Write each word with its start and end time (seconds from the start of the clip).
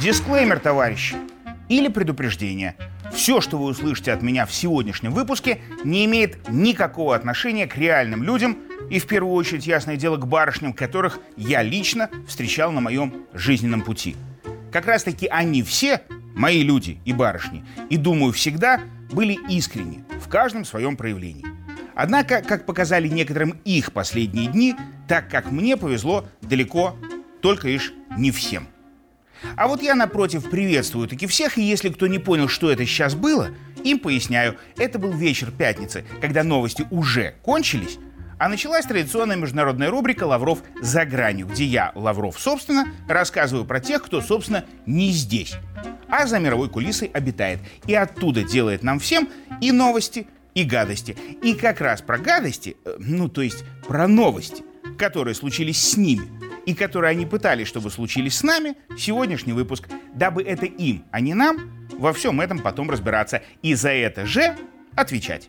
Дисклеймер, 0.00 0.60
товарищи, 0.60 1.16
или 1.68 1.88
предупреждение. 1.88 2.76
Все, 3.12 3.40
что 3.40 3.58
вы 3.58 3.66
услышите 3.66 4.12
от 4.12 4.22
меня 4.22 4.46
в 4.46 4.54
сегодняшнем 4.54 5.12
выпуске, 5.12 5.60
не 5.82 6.04
имеет 6.04 6.48
никакого 6.48 7.16
отношения 7.16 7.66
к 7.66 7.76
реальным 7.76 8.22
людям 8.22 8.58
и, 8.90 9.00
в 9.00 9.06
первую 9.06 9.34
очередь, 9.34 9.66
ясное 9.66 9.96
дело, 9.96 10.16
к 10.16 10.26
барышням, 10.26 10.72
которых 10.72 11.18
я 11.36 11.62
лично 11.62 12.10
встречал 12.26 12.70
на 12.70 12.80
моем 12.80 13.26
жизненном 13.34 13.82
пути. 13.82 14.16
Как 14.70 14.86
раз-таки 14.86 15.26
они 15.26 15.62
все, 15.62 16.02
мои 16.34 16.62
люди 16.62 17.00
и 17.04 17.12
барышни, 17.12 17.64
и, 17.90 17.96
думаю, 17.96 18.32
всегда 18.32 18.80
были 19.10 19.36
искренни 19.48 20.04
в 20.24 20.28
каждом 20.28 20.64
своем 20.64 20.96
проявлении. 20.96 21.47
Однако, 21.98 22.42
как 22.42 22.64
показали 22.64 23.08
некоторым 23.08 23.60
их 23.64 23.92
последние 23.92 24.46
дни, 24.46 24.76
так 25.06 25.28
как 25.28 25.50
мне 25.50 25.76
повезло 25.76 26.24
далеко 26.40 26.96
только 27.42 27.68
лишь 27.68 27.92
не 28.16 28.30
всем– 28.30 28.68
а 29.56 29.68
вот 29.68 29.82
я, 29.82 29.94
напротив, 29.94 30.50
приветствую 30.50 31.08
таки 31.08 31.26
всех, 31.26 31.58
и 31.58 31.62
если 31.62 31.90
кто 31.90 32.06
не 32.06 32.18
понял, 32.18 32.48
что 32.48 32.70
это 32.70 32.84
сейчас 32.84 33.14
было, 33.14 33.50
им 33.84 33.98
поясняю, 33.98 34.56
это 34.76 34.98
был 34.98 35.12
вечер 35.12 35.50
пятницы, 35.50 36.04
когда 36.20 36.42
новости 36.42 36.86
уже 36.90 37.34
кончились, 37.42 37.98
а 38.38 38.48
началась 38.48 38.86
традиционная 38.86 39.36
международная 39.36 39.90
рубрика 39.90 40.24
«Лавров 40.24 40.62
за 40.80 41.04
гранью», 41.04 41.46
где 41.46 41.64
я, 41.64 41.92
Лавров, 41.94 42.38
собственно, 42.38 42.86
рассказываю 43.08 43.64
про 43.64 43.80
тех, 43.80 44.02
кто, 44.02 44.20
собственно, 44.20 44.64
не 44.86 45.10
здесь, 45.10 45.54
а 46.08 46.26
за 46.26 46.38
мировой 46.38 46.68
кулисой 46.68 47.08
обитает. 47.08 47.60
И 47.86 47.94
оттуда 47.94 48.42
делает 48.42 48.82
нам 48.82 48.98
всем 48.98 49.28
и 49.60 49.72
новости, 49.72 50.26
и 50.60 50.64
гадости. 50.64 51.16
И 51.42 51.54
как 51.54 51.80
раз 51.80 52.02
про 52.02 52.18
гадости, 52.18 52.76
э, 52.84 52.96
ну, 52.98 53.28
то 53.28 53.42
есть 53.42 53.64
про 53.86 54.08
новости, 54.08 54.64
которые 54.96 55.34
случились 55.34 55.80
с 55.80 55.96
ними– 55.96 56.28
и 56.68 56.74
которые 56.74 57.12
они 57.12 57.24
пытались, 57.24 57.66
чтобы 57.66 57.90
случились 57.90 58.36
с 58.36 58.42
нами, 58.42 58.76
сегодняшний 58.98 59.54
выпуск, 59.54 59.88
дабы 60.12 60.42
это 60.42 60.66
им, 60.66 61.02
а 61.10 61.20
не 61.20 61.32
нам, 61.32 61.88
во 61.92 62.12
всем 62.12 62.42
этом 62.42 62.58
потом 62.58 62.90
разбираться 62.90 63.42
и 63.62 63.72
за 63.72 63.88
это 63.88 64.26
же 64.26 64.54
отвечать. 64.94 65.48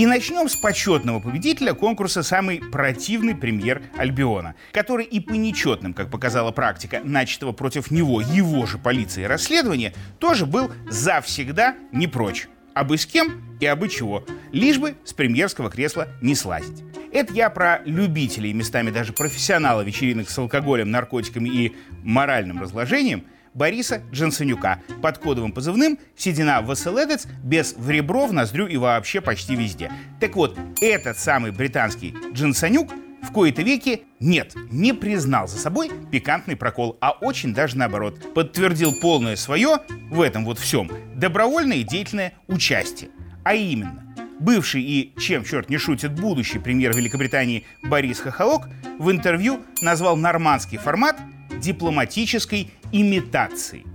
И 0.00 0.06
начнем 0.06 0.48
с 0.48 0.56
почетного 0.56 1.20
победителя 1.20 1.74
конкурса 1.74 2.22
«Самый 2.22 2.62
противный 2.72 3.34
премьер 3.34 3.82
Альбиона», 3.98 4.54
который 4.72 5.04
и 5.04 5.20
по 5.20 5.34
нечетным, 5.34 5.92
как 5.92 6.10
показала 6.10 6.52
практика, 6.52 7.02
начатого 7.04 7.52
против 7.52 7.90
него 7.90 8.22
его 8.22 8.64
же 8.64 8.78
полиции 8.78 9.24
расследования, 9.24 9.92
тоже 10.18 10.46
был 10.46 10.70
завсегда 10.88 11.74
не 11.92 12.06
прочь. 12.06 12.48
Абы 12.72 12.96
с 12.96 13.04
кем 13.04 13.42
и 13.60 13.66
абы 13.66 13.90
чего, 13.90 14.24
лишь 14.52 14.78
бы 14.78 14.94
с 15.04 15.12
премьерского 15.12 15.68
кресла 15.68 16.08
не 16.22 16.34
слазить. 16.34 16.82
Это 17.12 17.34
я 17.34 17.50
про 17.50 17.82
любителей, 17.84 18.54
местами 18.54 18.90
даже 18.90 19.12
профессионала 19.12 19.82
вечеринок 19.82 20.30
с 20.30 20.38
алкоголем, 20.38 20.90
наркотиками 20.90 21.50
и 21.50 21.76
моральным 22.02 22.62
разложением 22.62 23.26
Бориса 23.54 24.02
Джансонюка 24.12 24.80
под 25.02 25.18
кодовым 25.18 25.52
позывным 25.52 25.98
«Седина 26.16 26.62
Василедец» 26.62 27.26
без 27.42 27.74
в 27.74 27.90
ребро, 27.90 28.26
в 28.26 28.32
ноздрю 28.32 28.66
и 28.66 28.76
вообще 28.76 29.20
почти 29.20 29.56
везде. 29.56 29.90
Так 30.20 30.36
вот, 30.36 30.58
этот 30.80 31.18
самый 31.18 31.50
британский 31.50 32.14
Джансонюк 32.32 32.90
в 33.22 33.32
кои-то 33.32 33.62
веки 33.62 34.02
нет, 34.18 34.54
не 34.70 34.92
признал 34.92 35.46
за 35.46 35.58
собой 35.58 35.90
пикантный 36.10 36.56
прокол, 36.56 36.96
а 37.00 37.10
очень 37.10 37.52
даже 37.52 37.76
наоборот. 37.76 38.34
Подтвердил 38.34 38.94
полное 39.00 39.36
свое 39.36 39.78
в 40.10 40.20
этом 40.20 40.44
вот 40.44 40.58
всем 40.58 40.90
добровольное 41.14 41.78
и 41.78 41.84
деятельное 41.84 42.34
участие. 42.48 43.10
А 43.44 43.54
именно, 43.54 44.14
бывший 44.38 44.82
и, 44.82 45.14
чем 45.18 45.44
черт 45.44 45.68
не 45.68 45.78
шутит, 45.78 46.18
будущий 46.18 46.58
премьер 46.58 46.96
Великобритании 46.96 47.66
Борис 47.82 48.20
Хохолок 48.20 48.68
в 48.98 49.10
интервью 49.10 49.60
назвал 49.82 50.16
нормандский 50.16 50.78
формат 50.78 51.16
дипломатической 51.58 52.70
имитацией. 52.92 53.86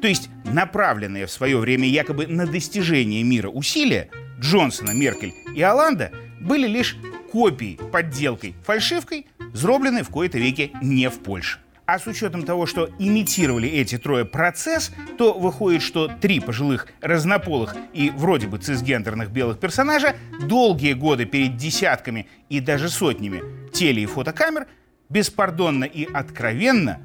То 0.00 0.08
есть 0.08 0.28
направленные 0.44 1.26
в 1.26 1.30
свое 1.30 1.56
время 1.58 1.88
якобы 1.88 2.26
на 2.26 2.46
достижение 2.46 3.22
мира 3.22 3.48
усилия 3.48 4.10
Джонсона, 4.40 4.90
Меркель 4.90 5.32
и 5.54 5.62
Оланда 5.62 6.10
были 6.40 6.66
лишь 6.66 6.96
копией, 7.30 7.78
подделкой, 7.92 8.54
фальшивкой, 8.64 9.26
зробленной 9.54 10.02
в 10.02 10.10
кои-то 10.10 10.38
веке 10.38 10.70
не 10.82 11.08
в 11.08 11.20
Польше. 11.20 11.60
А 11.86 11.98
с 11.98 12.06
учетом 12.06 12.44
того, 12.44 12.66
что 12.66 12.90
имитировали 12.98 13.68
эти 13.68 13.98
трое 13.98 14.24
процесс, 14.24 14.92
то 15.18 15.32
выходит, 15.32 15.82
что 15.82 16.08
три 16.08 16.40
пожилых 16.40 16.88
разнополых 17.00 17.74
и 17.92 18.10
вроде 18.10 18.46
бы 18.46 18.58
цисгендерных 18.58 19.30
белых 19.30 19.58
персонажа 19.58 20.16
долгие 20.46 20.92
годы 20.92 21.26
перед 21.26 21.56
десятками 21.56 22.28
и 22.48 22.60
даже 22.60 22.88
сотнями 22.88 23.42
теле- 23.72 24.04
и 24.04 24.06
фотокамер 24.06 24.66
беспардонно 25.12 25.84
и 25.84 26.10
откровенно 26.10 27.00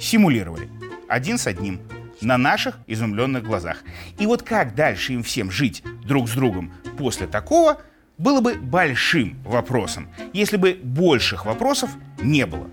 симулировали. 0.00 0.68
Один 1.08 1.38
с 1.38 1.46
одним. 1.46 1.80
На 2.20 2.38
наших 2.38 2.78
изумленных 2.86 3.42
глазах. 3.44 3.82
И 4.18 4.26
вот 4.26 4.42
как 4.42 4.74
дальше 4.74 5.14
им 5.14 5.22
всем 5.22 5.50
жить 5.50 5.82
друг 6.04 6.28
с 6.28 6.32
другом 6.32 6.72
после 6.96 7.26
такого, 7.26 7.80
было 8.18 8.40
бы 8.40 8.54
большим 8.54 9.42
вопросом, 9.44 10.08
если 10.32 10.56
бы 10.56 10.78
больших 10.80 11.46
вопросов 11.46 11.90
не 12.20 12.46
было. 12.46 12.70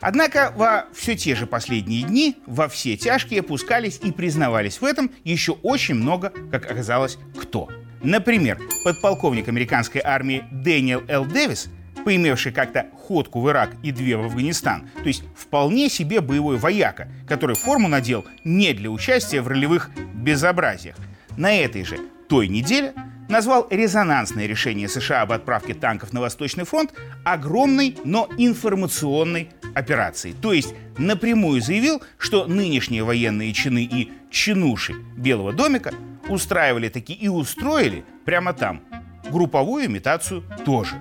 Однако 0.00 0.52
во 0.56 0.86
все 0.94 1.14
те 1.14 1.34
же 1.34 1.46
последние 1.46 2.02
дни 2.02 2.36
во 2.46 2.68
все 2.68 2.96
тяжкие 2.96 3.40
опускались 3.40 4.00
и 4.02 4.10
признавались 4.10 4.80
в 4.80 4.84
этом 4.84 5.10
еще 5.22 5.52
очень 5.52 5.94
много, 5.94 6.32
как 6.50 6.70
оказалось, 6.70 7.18
кто. 7.38 7.68
Например, 8.02 8.58
подполковник 8.84 9.48
американской 9.48 10.00
армии 10.02 10.44
Дэниел 10.50 11.04
Л. 11.06 11.24
Дэвис, 11.24 11.68
поимевший 12.04 12.52
как-то 12.52 12.86
ходку 12.96 13.40
в 13.40 13.48
Ирак 13.48 13.70
и 13.82 13.92
две 13.92 14.16
в 14.16 14.24
Афганистан, 14.24 14.88
то 14.96 15.06
есть 15.06 15.24
вполне 15.36 15.88
себе 15.88 16.20
боевой 16.20 16.56
вояка, 16.56 17.08
который 17.28 17.56
форму 17.56 17.88
надел 17.88 18.24
не 18.44 18.72
для 18.72 18.90
участия 18.90 19.40
в 19.40 19.48
ролевых 19.48 19.90
безобразиях. 20.14 20.96
На 21.36 21.54
этой 21.54 21.84
же 21.84 21.98
той 22.28 22.48
неделе 22.48 22.94
назвал 23.28 23.66
резонансное 23.70 24.46
решение 24.46 24.88
США 24.88 25.22
об 25.22 25.32
отправке 25.32 25.74
танков 25.74 26.12
на 26.12 26.20
Восточный 26.20 26.64
фронт 26.64 26.92
огромной, 27.24 27.96
но 28.04 28.28
информационной 28.36 29.50
операцией. 29.74 30.34
То 30.40 30.52
есть 30.52 30.74
напрямую 30.98 31.60
заявил, 31.60 32.02
что 32.18 32.46
нынешние 32.46 33.04
военные 33.04 33.52
чины 33.52 33.88
и 33.90 34.12
чинуши 34.30 34.94
Белого 35.16 35.52
домика 35.52 35.92
устраивали 36.28 36.88
таки 36.88 37.12
и 37.12 37.28
устроили 37.28 38.04
прямо 38.24 38.52
там. 38.52 38.82
Групповую 39.30 39.86
имитацию 39.86 40.42
тоже. 40.64 40.96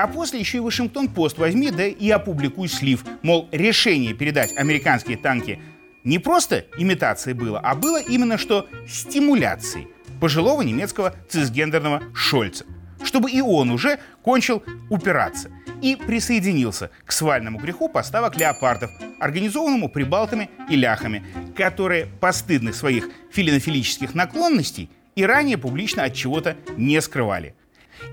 А 0.00 0.06
после 0.06 0.40
еще 0.40 0.56
и 0.56 0.60
Вашингтон-Пост 0.60 1.36
возьми, 1.36 1.70
да 1.70 1.84
и 1.84 2.08
опубликуй 2.08 2.68
слив. 2.68 3.04
Мол, 3.20 3.50
решение 3.52 4.14
передать 4.14 4.56
американские 4.56 5.18
танки 5.18 5.60
не 6.04 6.18
просто 6.18 6.64
имитацией 6.78 7.34
было, 7.34 7.60
а 7.60 7.74
было 7.74 8.00
именно 8.00 8.38
что 8.38 8.66
стимуляцией 8.88 9.88
пожилого 10.18 10.62
немецкого 10.62 11.14
цисгендерного 11.28 12.02
Шольца, 12.14 12.64
чтобы 13.04 13.30
и 13.30 13.42
он 13.42 13.70
уже 13.70 13.98
кончил 14.22 14.62
упираться 14.88 15.50
и 15.82 15.96
присоединился 15.96 16.88
к 17.04 17.12
свальному 17.12 17.58
греху 17.58 17.90
поставок 17.90 18.38
леопардов, 18.38 18.90
организованному 19.18 19.90
прибалтами 19.90 20.48
и 20.70 20.76
ляхами, 20.76 21.22
которые 21.54 22.06
постыдных 22.06 22.74
своих 22.74 23.10
филинофилических 23.32 24.14
наклонностей 24.14 24.88
и 25.14 25.26
ранее 25.26 25.58
публично 25.58 26.04
от 26.04 26.14
чего-то 26.14 26.56
не 26.78 27.02
скрывали. 27.02 27.54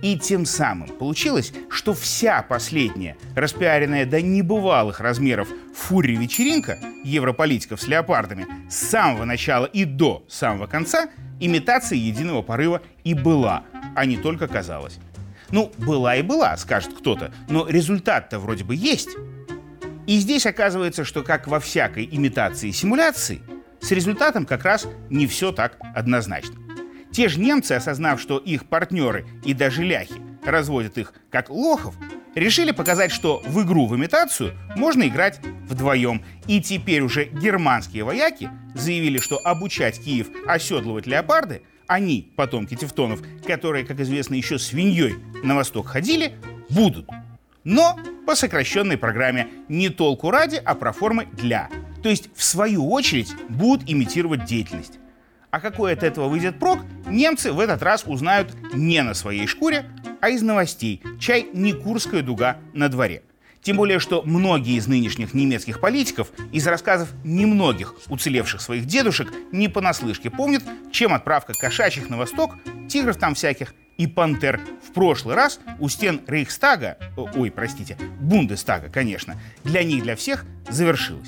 И 0.01 0.17
тем 0.17 0.45
самым 0.45 0.89
получилось, 0.89 1.53
что 1.69 1.93
вся 1.93 2.41
последняя, 2.41 3.17
распиаренная 3.35 4.05
до 4.05 4.21
небывалых 4.21 4.99
размеров 4.99 5.47
фури-вечеринка 5.75 6.77
европолитиков 7.03 7.81
с 7.81 7.87
леопардами 7.87 8.47
с 8.69 8.75
самого 8.75 9.25
начала 9.25 9.65
и 9.65 9.85
до 9.85 10.23
самого 10.27 10.67
конца 10.67 11.09
имитацией 11.39 12.01
единого 12.01 12.41
порыва 12.41 12.81
и 13.03 13.13
была, 13.13 13.63
а 13.95 14.05
не 14.05 14.17
только 14.17 14.47
казалась. 14.47 14.99
Ну, 15.49 15.71
была 15.77 16.15
и 16.15 16.21
была, 16.21 16.57
скажет 16.57 16.93
кто-то, 16.93 17.31
но 17.49 17.67
результат-то 17.67 18.39
вроде 18.39 18.63
бы 18.63 18.75
есть. 18.75 19.09
И 20.05 20.19
здесь 20.19 20.45
оказывается, 20.45 21.03
что 21.03 21.23
как 21.23 21.47
во 21.47 21.59
всякой 21.59 22.07
имитации 22.09 22.69
и 22.69 22.73
симуляции, 22.73 23.41
с 23.79 23.91
результатом 23.91 24.45
как 24.45 24.63
раз 24.63 24.87
не 25.09 25.27
все 25.27 25.51
так 25.51 25.77
однозначно. 25.95 26.55
Те 27.11 27.29
же 27.29 27.39
немцы, 27.39 27.73
осознав, 27.73 28.21
что 28.21 28.37
их 28.37 28.65
партнеры 28.65 29.25
и 29.43 29.53
даже 29.53 29.83
ляхи 29.83 30.21
разводят 30.45 30.97
их 30.97 31.13
как 31.29 31.49
лохов, 31.49 31.95
решили 32.35 32.71
показать, 32.71 33.11
что 33.11 33.41
в 33.45 33.63
игру 33.63 33.87
в 33.87 33.95
имитацию 33.95 34.53
можно 34.75 35.07
играть 35.07 35.39
вдвоем. 35.67 36.23
И 36.47 36.61
теперь 36.61 37.01
уже 37.01 37.25
германские 37.25 38.03
вояки 38.03 38.49
заявили, 38.75 39.19
что 39.19 39.37
обучать 39.37 39.99
Киев 40.03 40.27
оседлывать 40.47 41.07
леопарды 41.07 41.63
они, 41.87 42.31
потомки 42.35 42.75
тевтонов, 42.75 43.21
которые, 43.45 43.85
как 43.85 43.99
известно, 44.01 44.35
еще 44.35 44.59
свиньей 44.59 45.15
на 45.43 45.55
восток 45.55 45.87
ходили, 45.87 46.35
будут. 46.69 47.07
Но 47.63 47.97
по 48.25 48.35
сокращенной 48.35 48.97
программе 48.97 49.47
не 49.69 49.89
толку 49.89 50.29
ради, 50.29 50.61
а 50.63 50.75
про 50.75 50.91
формы 50.91 51.27
для. 51.33 51.69
То 52.03 52.09
есть, 52.09 52.29
в 52.35 52.43
свою 52.43 52.89
очередь, 52.91 53.33
будут 53.49 53.89
имитировать 53.89 54.45
деятельность. 54.45 54.96
А 55.49 55.59
какой 55.59 55.93
от 55.93 56.03
этого 56.03 56.27
выйдет 56.27 56.59
прок, 56.59 56.79
немцы 57.07 57.51
в 57.51 57.59
этот 57.59 57.81
раз 57.81 58.03
узнают 58.05 58.53
не 58.73 59.01
на 59.01 59.13
своей 59.13 59.47
шкуре, 59.47 59.85
а 60.19 60.29
из 60.29 60.41
новостей. 60.41 61.01
Чай 61.19 61.47
не 61.53 61.73
Курская 61.73 62.21
дуга 62.21 62.57
на 62.73 62.89
дворе. 62.89 63.23
Тем 63.61 63.77
более, 63.77 63.99
что 63.99 64.21
многие 64.23 64.77
из 64.77 64.87
нынешних 64.87 65.33
немецких 65.33 65.81
политиков 65.81 66.31
из 66.51 66.65
рассказов 66.67 67.09
немногих 67.23 67.95
уцелевших 68.07 68.61
своих 68.61 68.85
дедушек 68.85 69.33
не 69.51 69.67
понаслышке 69.67 70.29
помнят, 70.29 70.63
чем 70.91 71.13
отправка 71.13 71.53
кошачьих 71.53 72.09
на 72.09 72.17
восток, 72.17 72.55
тигров 72.87 73.17
там 73.17 73.35
всяких 73.35 73.73
и 73.97 74.07
пантер 74.07 74.61
в 74.87 74.93
прошлый 74.93 75.35
раз 75.35 75.59
у 75.79 75.89
стен 75.89 76.21
Рейхстага, 76.27 76.97
ой, 77.17 77.51
простите, 77.51 77.97
Бундестага, 78.21 78.89
конечно, 78.89 79.35
для 79.63 79.83
них, 79.83 80.03
для 80.03 80.15
всех 80.15 80.45
завершилась. 80.69 81.27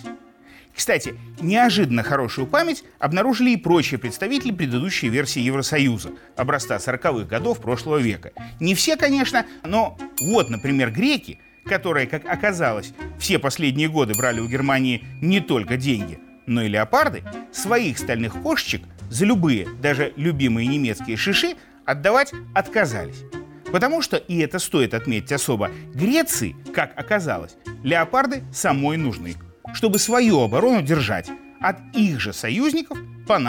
Кстати, 0.79 1.15
неожиданно 1.41 2.03
хорошую 2.03 2.47
память 2.47 2.85
обнаружили 2.99 3.49
и 3.49 3.57
прочие 3.57 3.99
представители 3.99 4.53
предыдущей 4.53 5.09
версии 5.09 5.41
Евросоюза, 5.41 6.11
образца 6.37 6.77
40-х 6.77 7.25
годов 7.25 7.59
прошлого 7.59 7.97
века. 7.97 8.31
Не 8.61 8.75
все, 8.75 8.95
конечно, 8.95 9.45
но 9.65 9.97
вот, 10.21 10.49
например, 10.49 10.91
греки, 10.91 11.41
которые, 11.65 12.07
как 12.07 12.23
оказалось, 12.23 12.93
все 13.19 13.39
последние 13.39 13.89
годы 13.89 14.13
брали 14.13 14.39
у 14.39 14.47
Германии 14.47 15.03
не 15.21 15.41
только 15.41 15.75
деньги, 15.75 16.17
но 16.47 16.61
и 16.61 16.69
леопарды, 16.69 17.23
своих 17.51 17.97
стальных 17.97 18.41
кошечек 18.41 18.81
за 19.09 19.25
любые, 19.25 19.67
даже 19.81 20.13
любимые 20.15 20.65
немецкие 20.65 21.17
шиши 21.17 21.57
отдавать 21.83 22.31
отказались. 22.55 23.25
Потому 23.73 24.01
что, 24.01 24.15
и 24.15 24.37
это 24.39 24.59
стоит 24.59 24.93
отметить 24.93 25.33
особо, 25.33 25.71
Греции, 25.93 26.55
как 26.73 26.97
оказалось, 26.97 27.57
леопарды 27.83 28.43
самой 28.53 28.95
нужны, 28.95 29.35
чтобы 29.74 30.00
свою 30.00 30.42
оборону 30.42 30.81
держать 30.81 31.30
от 31.60 31.77
их 31.95 32.19
же 32.19 32.33
союзников 32.33 32.98
по 33.27 33.39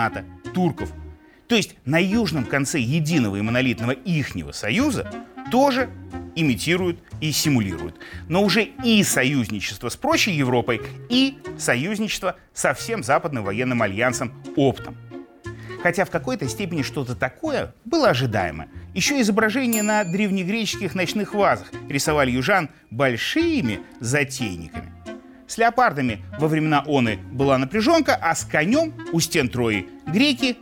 турков. 0.54 0.92
То 1.48 1.56
есть 1.56 1.74
на 1.84 1.98
южном 1.98 2.44
конце 2.44 2.78
единого 2.78 3.36
и 3.36 3.40
монолитного 3.40 3.92
ихнего 3.92 4.52
союза 4.52 5.10
тоже 5.50 5.90
имитируют 6.36 7.00
и 7.20 7.32
симулируют. 7.32 7.96
Но 8.28 8.42
уже 8.42 8.68
и 8.84 9.02
союзничество 9.02 9.88
с 9.88 9.96
прочей 9.96 10.32
Европой, 10.32 10.80
и 11.08 11.38
союзничество 11.58 12.36
со 12.54 12.72
всем 12.74 13.02
западным 13.02 13.44
военным 13.44 13.82
альянсом 13.82 14.32
оптом. 14.56 14.96
Хотя 15.82 16.04
в 16.04 16.10
какой-то 16.10 16.46
степени 16.48 16.82
что-то 16.82 17.16
такое 17.16 17.74
было 17.84 18.10
ожидаемо. 18.10 18.68
Еще 18.94 19.20
изображения 19.20 19.82
на 19.82 20.04
древнегреческих 20.04 20.94
ночных 20.94 21.34
вазах 21.34 21.72
рисовали 21.88 22.30
южан 22.30 22.68
большими 22.90 23.80
затейниками. 23.98 24.99
С 25.50 25.58
леопардами 25.58 26.24
во 26.38 26.46
времена 26.46 26.84
Оны 26.86 27.16
была 27.32 27.58
напряженка, 27.58 28.14
а 28.14 28.36
с 28.36 28.44
конем 28.44 28.94
у 29.12 29.18
стен 29.18 29.48
Трои 29.48 29.88
греки, 30.06 30.56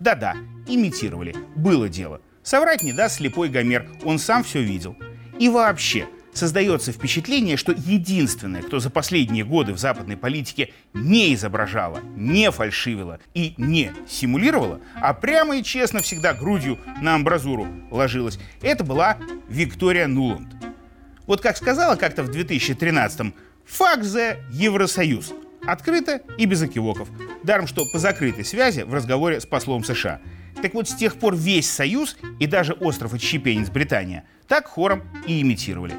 да-да, 0.00 0.34
имитировали. 0.68 1.34
Было 1.56 1.88
дело. 1.88 2.20
Соврать 2.42 2.82
не 2.82 2.92
даст 2.92 3.16
слепой 3.16 3.48
Гомер, 3.48 3.88
он 4.04 4.18
сам 4.18 4.44
все 4.44 4.60
видел. 4.60 4.98
И 5.38 5.48
вообще, 5.48 6.08
создается 6.34 6.92
впечатление, 6.92 7.56
что 7.56 7.72
единственное, 7.72 8.60
кто 8.60 8.80
за 8.80 8.90
последние 8.90 9.46
годы 9.46 9.72
в 9.72 9.78
западной 9.78 10.18
политике 10.18 10.74
не 10.92 11.32
изображала, 11.32 12.00
не 12.14 12.50
фальшивила 12.50 13.20
и 13.32 13.54
не 13.56 13.92
симулировала, 14.06 14.78
а 14.96 15.14
прямо 15.14 15.56
и 15.56 15.62
честно 15.62 16.02
всегда 16.02 16.34
грудью 16.34 16.78
на 17.00 17.14
амбразуру 17.14 17.66
ложилась, 17.90 18.38
это 18.60 18.84
была 18.84 19.16
Виктория 19.48 20.06
Нуланд. 20.06 20.54
Вот 21.26 21.40
как 21.40 21.56
сказала 21.56 21.96
как-то 21.96 22.22
в 22.22 22.28
2013-м, 22.28 23.32
факт 23.66 24.04
за 24.04 24.38
Евросоюз. 24.50 25.32
Открыто 25.66 26.20
и 26.36 26.44
без 26.46 26.62
окивоков. 26.62 27.08
Даром, 27.42 27.66
что 27.66 27.84
по 27.90 27.98
закрытой 27.98 28.44
связи 28.44 28.82
в 28.82 28.92
разговоре 28.92 29.40
с 29.40 29.46
послом 29.46 29.82
США. 29.82 30.20
Так 30.62 30.74
вот, 30.74 30.88
с 30.88 30.94
тех 30.94 31.16
пор 31.16 31.34
весь 31.34 31.70
Союз 31.70 32.16
и 32.38 32.46
даже 32.46 32.74
остров 32.74 33.14
Отщепенец 33.14 33.70
Британия 33.70 34.24
так 34.46 34.66
хором 34.66 35.02
и 35.26 35.40
имитировали. 35.40 35.94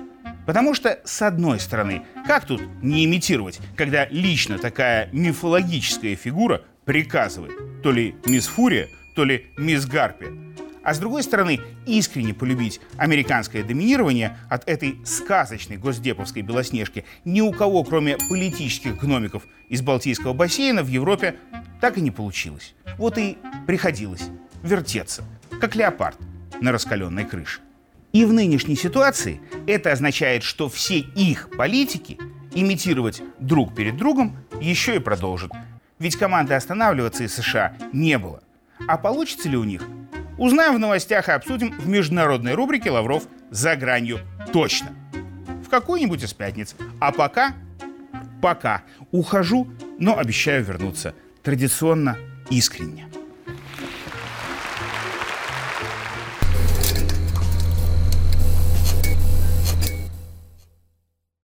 Потому 0.46 0.76
что, 0.76 1.00
с 1.04 1.22
одной 1.24 1.60
стороны, 1.60 2.04
как 2.28 2.46
тут 2.46 2.62
не 2.84 3.06
имитировать, 3.06 3.60
когда 3.76 4.06
лично 4.08 4.60
такая 4.60 5.10
мифологическая 5.12 6.16
фигура 6.16 6.62
приказывает 6.86 7.82
то 7.82 7.92
ли 7.92 8.16
мисс 8.26 8.48
Фурия, 8.48 8.88
то 9.16 9.24
ли 9.24 9.48
мисс 9.58 9.86
Гарпия. 9.86 10.32
А 10.86 10.94
с 10.94 11.00
другой 11.00 11.24
стороны, 11.24 11.60
искренне 11.88 12.36
полюбить 12.36 12.80
американское 12.98 13.64
доминирование 13.64 14.38
от 14.50 14.70
этой 14.70 15.00
сказочной 15.04 15.78
госдеповской 15.78 16.44
белоснежки 16.44 17.06
ни 17.26 17.42
у 17.42 17.52
кого, 17.52 17.84
кроме 17.84 18.18
политических 18.30 19.00
гномиков 19.00 19.48
из 19.68 19.82
Балтийского 19.82 20.34
бассейна 20.34 20.84
в 20.84 20.88
Европе, 20.88 21.38
так 21.82 21.98
и 21.98 22.02
не 22.02 22.12
получилось. 22.12 22.76
Вот 23.00 23.18
и 23.18 23.40
приходилось 23.66 24.30
вертеться, 24.62 25.24
как 25.60 25.76
леопард 25.76 26.20
на 26.62 26.72
раскаленной 26.72 27.26
крыше. 27.26 27.62
И 28.14 28.24
в 28.24 28.32
нынешней 28.32 28.76
ситуации 28.76 29.42
это 29.66 29.92
означает, 29.92 30.44
что 30.44 30.70
все 30.70 31.00
их 31.00 31.50
политики 31.58 32.20
имитировать 32.54 33.24
друг 33.40 33.74
перед 33.74 33.98
другом 33.98 34.38
еще 34.62 34.98
и 34.98 35.00
продолжат. 35.00 35.52
Ведь 35.98 36.16
команды 36.16 36.54
останавливаться 36.54 37.24
из 37.24 37.34
США 37.34 37.76
не 37.92 38.20
было. 38.20 38.44
А 38.88 38.98
получится 38.98 39.50
ли 39.50 39.58
у 39.58 39.64
них? 39.64 39.82
Узнаем 40.38 40.76
в 40.76 40.80
новостях 40.80 41.30
и 41.30 41.32
обсудим 41.32 41.72
в 41.72 41.88
международной 41.88 42.54
рубрике 42.54 42.92
«Лавров 42.92 43.24
за 43.52 43.76
гранью» 43.76 44.20
точно. 44.52 44.90
В 45.66 45.70
какую-нибудь 45.70 46.24
из 46.24 46.34
пятниц. 46.34 46.76
А 47.00 47.12
пока, 47.12 47.54
пока 48.42 48.84
ухожу, 49.12 49.70
но 49.98 50.18
обещаю 50.18 50.64
вернуться. 50.64 51.16
Традиционно 51.42 52.18
искренне. 52.50 53.08